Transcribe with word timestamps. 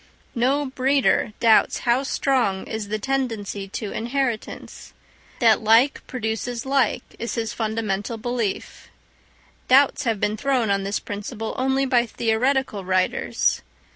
No 0.33 0.65
breeder 0.65 1.33
doubts 1.39 1.81
how 1.81 2.01
strong 2.01 2.65
is 2.65 2.87
the 2.87 2.97
tendency 2.97 3.67
to 3.67 3.91
inheritance; 3.91 4.93
that 5.37 5.61
like 5.61 6.01
produces 6.07 6.65
like 6.65 7.03
is 7.19 7.35
his 7.35 7.53
fundamental 7.53 8.17
belief: 8.17 8.89
doubts 9.67 10.03
have 10.05 10.19
been 10.19 10.37
thrown 10.37 10.71
on 10.71 10.81
this 10.85 10.99
principle 10.99 11.53
only 11.55 11.85
by 11.85 12.07
theoretical 12.07 12.83
writers. 12.83 13.61